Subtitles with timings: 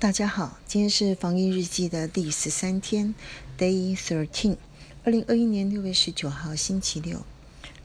[0.00, 3.14] 大家好，今天是防疫日记的第十三天
[3.58, 4.56] ，Day Thirteen，
[5.04, 7.22] 二零二一年六月十九号，星期六。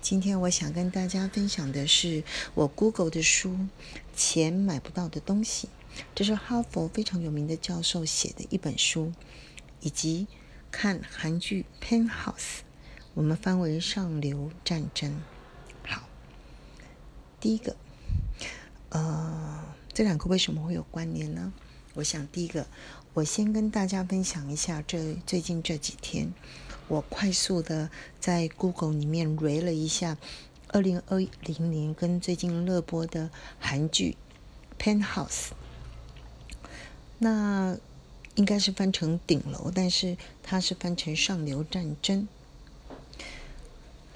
[0.02, 2.24] 今天我想跟大家分享的是
[2.54, 3.50] 我 Google 的书
[4.16, 5.68] 《钱买不到的东西》，
[6.16, 9.12] 这是哈佛非常有名的教授写的一本书，
[9.82, 10.28] 以及
[10.72, 12.32] 看韩剧《Penthouse》，
[13.14, 15.12] 我们翻为《上流战争》。
[15.86, 16.08] 好，
[17.42, 17.76] 第一个，
[18.92, 21.52] 呃，这两个为什么会有关联呢？
[21.96, 22.68] 我想，第一个，
[23.14, 26.34] 我先跟大家分享一下这最近这几天，
[26.90, 27.90] 我快速的
[28.20, 30.18] 在 Google 里面 ra 了一下
[30.68, 33.30] 二零二零年跟最近热播的
[33.60, 34.18] 韩剧
[34.84, 35.28] 《Penthouse》，
[37.20, 37.78] 那
[38.36, 42.28] 应该是翻成顶楼，但是它是翻成上流战争。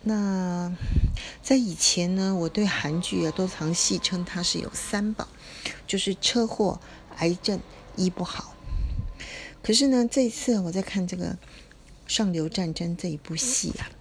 [0.04, 0.76] 那
[1.42, 5.30] 在以前呢，我对韩剧啊都常戏称它是有三宝，
[5.88, 6.82] 就是车祸。
[7.20, 7.60] 癌症
[7.96, 8.56] 医不好，
[9.62, 11.34] 可是呢，这一次我在看这个
[12.08, 13.92] 《上流战争》这一部戏啊，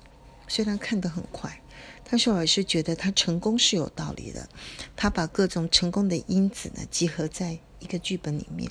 [0.47, 1.61] 虽然看得很快，
[2.09, 4.49] 但是我还是觉得它成功是有道理的。
[4.95, 8.71] 他把各种成功的因子呢集合在一个剧本里面，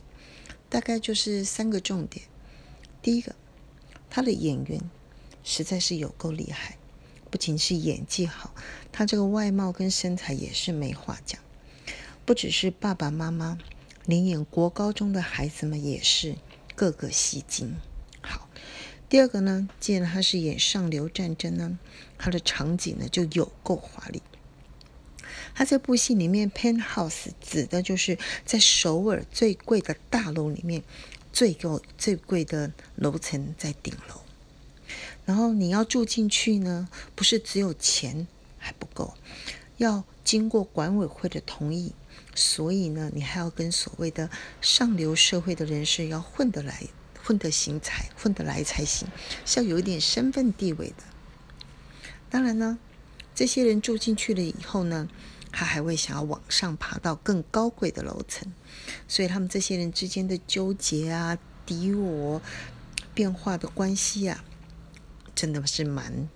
[0.69, 2.25] 大概就是三个重点。
[3.01, 3.35] 第一个，
[4.09, 4.79] 他的演员
[5.43, 6.77] 实在是有够厉害，
[7.29, 8.53] 不仅是演技好，
[8.93, 11.41] 他这个外貌跟身材也是没话讲，
[12.25, 13.57] 不只是爸爸妈妈。
[14.07, 16.35] 连演国高中的孩子们也是
[16.75, 17.75] 个个吸睛。
[18.21, 18.49] 好，
[19.09, 21.77] 第二个呢，既然他是演上流战争呢，
[22.17, 24.23] 他的场景呢就有够华丽。
[25.53, 30.83] 他这部戏里面，penthouse 指的就是在首尔最贵的大楼里面
[31.33, 34.21] 最高最贵的楼层在顶楼。
[35.25, 38.25] 然后你要住进去呢，不是只有钱
[38.57, 39.15] 还不够，
[39.75, 41.91] 要经过管委会的同意。
[42.37, 44.29] 所以呢，你还要跟所谓的
[44.61, 46.83] 上流社会的人士要混得来、
[47.23, 49.07] 混得行才、混得来才行，
[49.43, 51.03] 是要有一点身份地位的。
[52.29, 52.77] 当然呢，
[53.33, 55.09] 这些人住进去了以后呢，
[55.51, 58.53] 他还会想要往上爬到更高贵的楼层，
[59.07, 62.39] 所以他们这些人之间的纠结啊、敌我、
[63.15, 64.45] 变化的关系啊，
[65.33, 66.29] 真的是蛮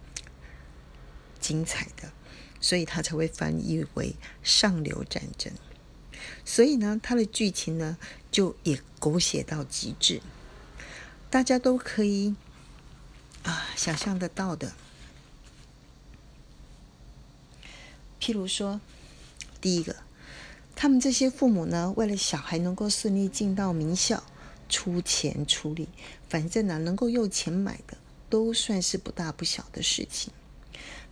[1.39, 2.12] 精彩的，
[2.59, 5.53] 所以他才会翻译为上流战争。
[6.45, 7.97] 所以呢，它的剧情呢
[8.31, 10.21] 就也狗血到极致，
[11.29, 12.35] 大家都可以
[13.43, 14.73] 啊想象得到的。
[18.19, 18.79] 譬如说，
[19.59, 19.95] 第一个，
[20.75, 24.23] 他们这些父母呢，为了小孩能够顺利进到名校，
[24.69, 25.89] 出钱出力，
[26.29, 27.97] 反正呢能够用钱买的，
[28.29, 30.31] 都算是不大不小的事情。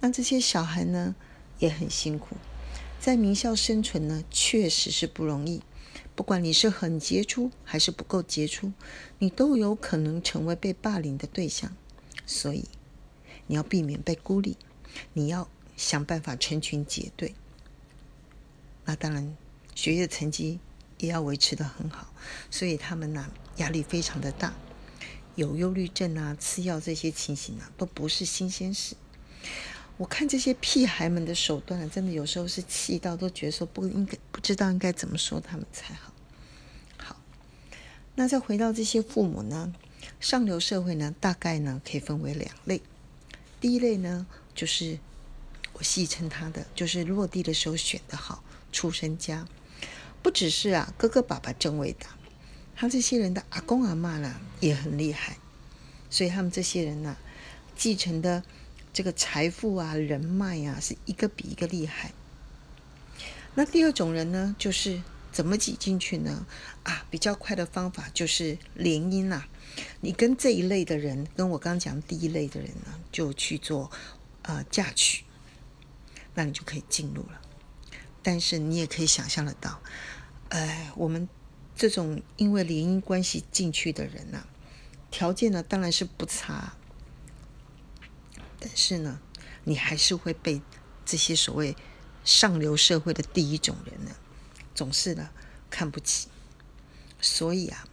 [0.02, 1.16] 那这些小孩呢，
[1.58, 2.38] 也很辛苦。
[3.00, 5.62] 在名校生存呢，确实是不容易。
[6.16, 8.74] 不管你是很杰出还是不够杰出，
[9.20, 11.74] 你都有可能成为被霸凌的对象。
[12.26, 12.66] 所以，
[13.48, 14.58] 你要避免被孤立，
[15.14, 17.34] 你要想办法成群结队。
[18.84, 19.36] 那当然，
[19.74, 20.60] 学业成绩
[20.98, 22.14] 也要维持的很好。
[22.52, 24.54] 所以他们呢，压力非常的大，
[25.36, 28.96] 有忧郁症啊、吃药这些情形啊，都不是新鲜事。
[30.00, 36.14] 我看这些屁孩们的手段啊，真的有时候是气到都觉得说不应该，不知道应该怎么说他们才好。
[36.96, 37.18] 好，
[38.16, 39.74] 那再回到这些父母呢，
[40.22, 42.82] 上流社会呢，大概呢可以分为两类。
[43.60, 44.98] 第一类呢，就是
[45.74, 49.46] 我戏称他的，就是落地的时候选的好，出身家，
[50.24, 52.08] 不只是啊哥哥爸爸真伟大，
[52.74, 55.36] 他这些人的阿公阿妈呢也很厉害，
[56.10, 57.18] 所以他们这些人呢
[57.76, 58.46] 继承的。
[58.92, 62.12] 这个财富啊，人脉啊，是一个比一个厉害。
[63.56, 65.02] 那第二种人呢，就是
[65.32, 66.46] 怎么挤进去呢？
[66.84, 69.48] 啊，比较快的方法就是联姻啊。
[70.02, 73.92] 你跟这一类的人，跟我刚讲第一类的人呢，就去做
[74.42, 75.24] 呃嫁娶，
[76.34, 77.42] 那你就可以进入了。
[78.22, 79.80] 但是你也可以想象得到，
[80.50, 81.30] 哎，我们
[81.76, 84.46] 这种因为联姻关系进去的人呢，
[85.10, 86.74] 条件呢当然是不差。
[88.60, 89.20] 但是呢，
[89.64, 90.62] 你还是会被
[91.06, 91.76] 这些所谓
[92.24, 94.12] 上流社会的第一种人呢，
[94.76, 95.30] 总是呢
[95.70, 96.28] 看不起。
[97.22, 97.86] 所以啊，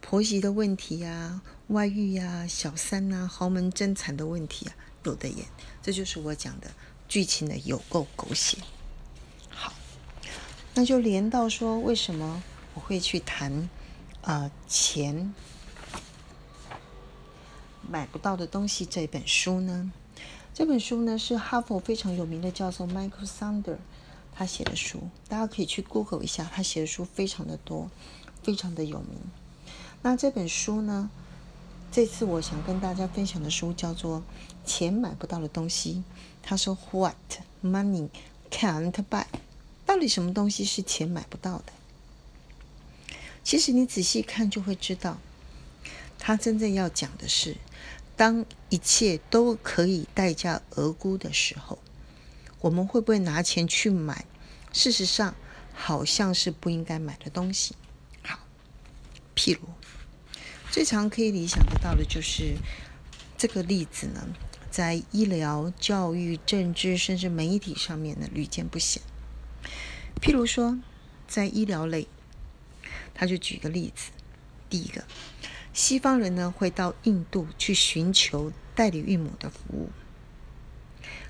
[0.00, 5.46] 婆媳的问题呀、外遇呀、小三呐、豪门争产的问题啊，有的演。
[5.82, 6.70] 这就是我讲的
[7.08, 8.58] 剧情的有够狗血。
[9.48, 9.72] 好，
[10.74, 12.42] 那就连到说，为什么
[12.74, 13.68] 我会去谈
[14.22, 15.34] 啊钱？
[17.90, 19.90] 买不到的东西这本书呢？
[20.54, 23.76] 这本书呢是哈佛非常有名的教授 Michael Sander
[24.34, 27.90] 他写的书，大家可以去 Google 一下，他写的书非常的多，
[28.42, 29.18] 非常的有名。
[30.02, 31.10] 那这本书呢，
[31.90, 34.20] 这次我想跟大家分享的书叫做
[34.64, 35.94] 《钱买不到的东西》。
[36.42, 37.16] 他说：“What
[37.62, 38.08] money
[38.50, 39.26] can't buy？
[39.84, 41.72] 到底什么东西是钱买不到的？
[43.42, 45.18] 其实你仔细看就会知道，
[46.18, 47.56] 他真正要讲的是，
[48.18, 51.78] 当一切都可以代价而沽的时候，
[52.60, 54.26] 我们会不会拿钱去买？
[54.72, 55.34] 事实上，
[55.72, 57.76] 好像是不应该买的东西。
[58.22, 58.40] 好，
[59.36, 59.60] 譬如。”
[60.70, 62.56] 最常可以理想得到的就是
[63.38, 64.28] 这个例子呢，
[64.70, 69.00] 在医疗、教育、政治甚至媒体上面呢屡见不鲜。
[70.20, 70.78] 譬如说，
[71.26, 72.06] 在医疗类，
[73.14, 74.10] 他就举个例子：
[74.68, 75.04] 第一个，
[75.78, 79.90] 西方人呢会到印度去寻求代理孕母的服务，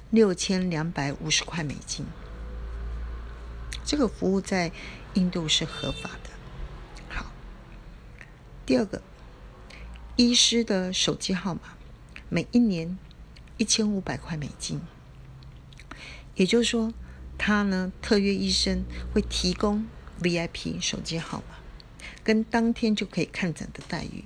[0.08, 2.06] 六千两百五十块美金，
[3.84, 4.72] 这个服务在
[5.12, 6.30] 印度是合法的。
[7.10, 7.26] 好，
[8.64, 9.02] 第二个。
[10.16, 11.60] 医师的手机号码，
[12.30, 12.98] 每一年
[13.58, 14.80] 一千五百块美金。
[16.36, 16.94] 也就是说，
[17.36, 19.86] 他呢特约医生会提供
[20.22, 21.56] VIP 手机号码，
[22.24, 24.24] 跟当天就可以看诊的待遇。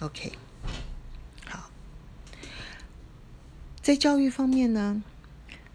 [0.00, 0.32] OK，
[1.46, 1.70] 好。
[3.80, 5.02] 在教育方面呢，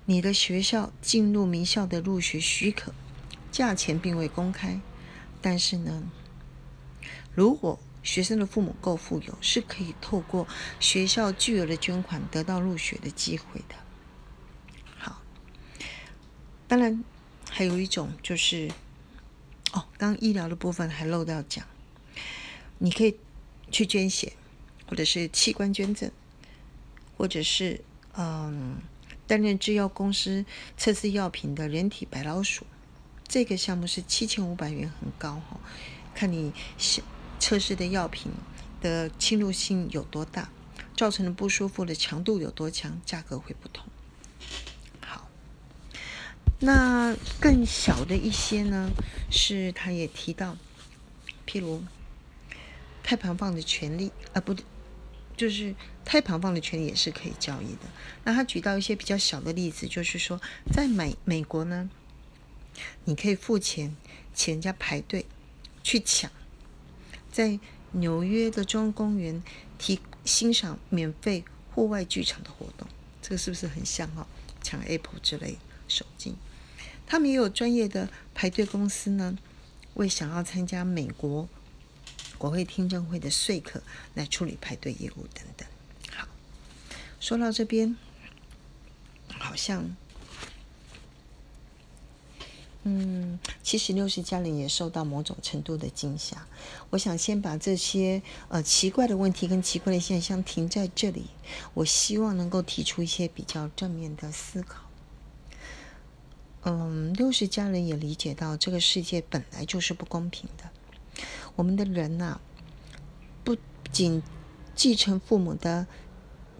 [0.05, 2.93] 你的学校进入名校的入学许可，
[3.51, 4.79] 价钱并未公开，
[5.41, 6.03] 但是呢，
[7.33, 10.47] 如果学生的父母够富有，是可以透过
[10.79, 13.75] 学校巨额的捐款得到入学的机会的。
[14.97, 15.21] 好，
[16.67, 17.03] 当然
[17.49, 18.71] 还有一种就是，
[19.73, 21.65] 哦，刚医疗的部分还漏掉讲，
[22.77, 23.17] 你可以
[23.71, 24.33] 去捐血，
[24.87, 26.11] 或者是器官捐赠，
[27.17, 27.81] 或者是
[28.17, 28.77] 嗯，
[29.25, 30.45] 担任制药公司
[30.77, 32.65] 测试药品的人体白老鼠，
[33.27, 35.59] 这个项目是七千五百元，很高哈，
[36.13, 37.03] 看你想。
[37.43, 38.31] 测试的药品
[38.81, 40.51] 的侵入性有多大，
[40.95, 43.83] 造成的不舒服的强度有多强，价格会不同。
[44.99, 45.27] 好，
[46.59, 48.91] 那更小的一些呢，
[49.31, 50.55] 是他也提到，
[51.47, 51.83] 譬如
[53.11, 54.63] 胎盘放的权利啊，不对，
[55.35, 55.75] 就是
[56.05, 57.81] 胎盘放的权利也是可以交易的。
[58.23, 60.39] 那他举到一些比较小的例子，就是说
[60.71, 61.89] 在美美国呢，
[63.03, 63.97] 你可以付钱
[64.33, 65.25] 请人家排队
[65.83, 66.31] 去抢。
[67.29, 67.59] 在
[67.91, 69.43] 纽约的中央公园
[69.77, 71.43] 提欣赏免费
[71.75, 72.87] 户外剧场的活动，
[73.21, 74.25] 这个是不是很像哈？
[74.61, 75.57] 抢 Apple 之类
[75.89, 76.35] 手机，
[77.05, 79.37] 他们也有专业的排队公司呢，
[79.95, 81.49] 为想要参加美国
[82.41, 83.83] 国会听证会的说客
[84.15, 85.67] 来处理排队业务等等。
[86.09, 86.27] 好，
[87.19, 87.95] 说到这边，
[89.27, 89.95] 好像。
[92.81, 96.47] 嗯，其实六十家人也受到某种程度的惊吓。
[96.89, 101.27] 我想先把这些呃奇怪的问题跟奇怪的现象停在这里。
[101.75, 104.85] 我希望能够提出一些比较正面的思考。
[106.63, 110.71] 嗯，六十家人也理解到这个世界本来就是不公平的。
[111.55, 112.39] 我们的人呐，
[113.43, 113.57] 不
[113.91, 114.23] 仅
[114.75, 115.87] 继承父母的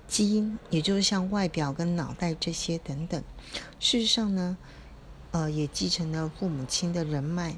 [0.08, 3.24] 基因，也就是像外表跟脑袋这些等等。
[3.80, 4.58] 事实上呢？
[5.32, 7.56] 呃，也继承了父母亲的人脉、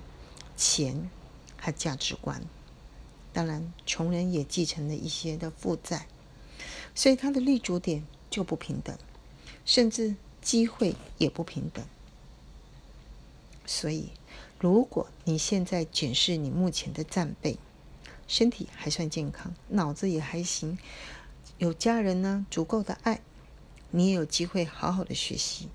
[0.56, 1.10] 钱
[1.60, 2.40] 和价值观。
[3.34, 6.06] 当然，穷人也继承了一些的负债，
[6.94, 8.96] 所以他的立足点就不平等，
[9.66, 11.84] 甚至机会也不平等。
[13.66, 14.10] 所以，
[14.63, 17.58] 如果你现在检视你目前的战备，
[18.29, 20.77] 身体还算健康，脑子也还行，
[21.58, 23.20] 有家人呢，足够的爱，
[23.91, 25.67] 你也有机会好好的学习。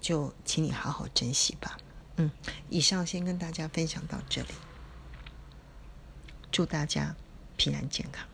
[0.00, 1.76] 就请你好好珍惜吧。
[2.16, 2.30] 嗯，
[2.70, 4.48] 以上先跟大家分享到这里，
[6.50, 7.14] 祝大家
[7.58, 8.26] 平安健康。